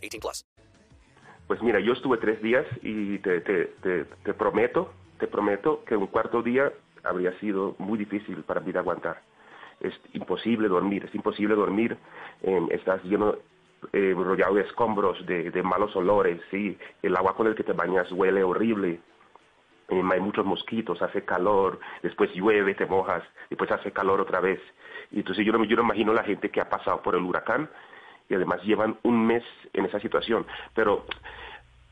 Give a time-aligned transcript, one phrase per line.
[0.00, 0.44] 18 plus.
[1.46, 5.96] Pues mira, yo estuve tres días y te, te, te, te prometo, te prometo que
[5.96, 6.72] un cuarto día
[7.02, 9.20] habría sido muy difícil para mí de aguantar.
[9.80, 11.96] Es imposible dormir, es imposible dormir.
[12.42, 13.34] eh, estás lleno,
[13.92, 16.78] eh, rodeado de escombros, de, de malos olores, sí.
[17.02, 19.00] El agua con el que te bañas huele horrible.
[19.88, 24.60] Eh, hay muchos mosquitos, hace calor, después llueve, te mojas, después hace calor otra vez.
[25.10, 27.68] Y entonces yo no, yo no imagino la gente que ha pasado por el huracán
[28.30, 30.46] y además llevan un mes en esa situación.
[30.74, 31.04] Pero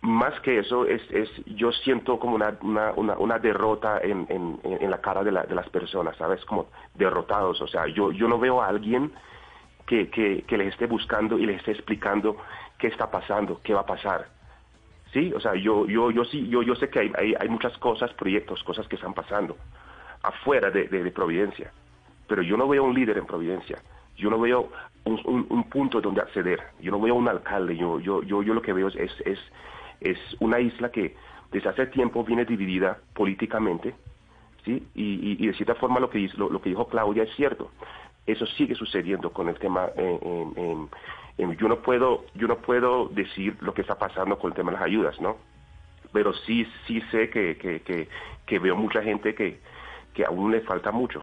[0.00, 4.26] más que eso, es, es yo siento como una, una, una, una derrota en,
[4.62, 6.44] en, la cara de, la, de las personas, ¿sabes?
[6.44, 7.60] Como derrotados.
[7.60, 9.12] O sea, yo, yo no veo a alguien
[9.86, 12.36] que, que, que les esté buscando y les esté explicando
[12.78, 14.28] qué está pasando, qué va a pasar.
[15.12, 17.76] Sí, o sea, yo, yo, yo sí, yo, yo sé que hay, hay, hay muchas
[17.78, 19.56] cosas, proyectos, cosas que están pasando
[20.22, 21.72] afuera de Providencia,
[22.28, 23.82] pero yo no veo un líder en Providencia,
[24.16, 24.70] yo no veo
[25.04, 28.54] un, un, un punto donde acceder, yo no veo un alcalde, yo, yo, yo, yo
[28.54, 29.40] lo que veo es, es,
[30.00, 31.16] es, una isla que
[31.50, 33.94] desde hace tiempo viene dividida políticamente,
[34.64, 37.70] sí, y, y, de cierta forma lo que, lo, lo que dijo Claudia es cierto,
[38.26, 40.88] eso sigue sucediendo con el tema eh, en- en-
[41.38, 44.70] en- yo no puedo yo no puedo decir lo que está pasando con el tema
[44.70, 45.38] de las ayudas no
[46.12, 48.08] pero sí sí sé que que, que,
[48.46, 49.60] que veo mucha gente que
[50.12, 51.22] que aún le falta mucho